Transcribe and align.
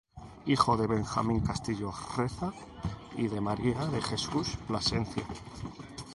Hijo 0.47 0.77
de 0.77 0.87
Benjamín 0.87 1.41
Castillo 1.41 1.93
Reza 2.17 2.51
y 3.17 3.27
de 3.27 3.39
María 3.39 3.85
de 3.85 4.01
Jesús 4.01 4.57
Plascencia. 4.67 5.27